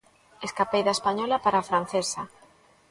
[0.47, 2.21] escapei da española para a francesa.